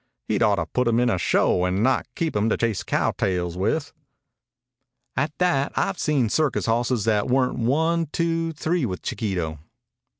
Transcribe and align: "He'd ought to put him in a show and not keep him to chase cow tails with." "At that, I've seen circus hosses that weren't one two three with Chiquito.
"He'd 0.27 0.41
ought 0.41 0.55
to 0.55 0.65
put 0.65 0.87
him 0.87 0.99
in 0.99 1.11
a 1.11 1.19
show 1.19 1.63
and 1.63 1.83
not 1.83 2.07
keep 2.15 2.35
him 2.35 2.49
to 2.49 2.57
chase 2.57 2.81
cow 2.81 3.11
tails 3.11 3.55
with." 3.55 3.93
"At 5.15 5.31
that, 5.37 5.73
I've 5.77 5.99
seen 5.99 6.27
circus 6.27 6.65
hosses 6.65 7.05
that 7.05 7.27
weren't 7.27 7.59
one 7.59 8.07
two 8.07 8.51
three 8.51 8.83
with 8.83 9.03
Chiquito. 9.03 9.59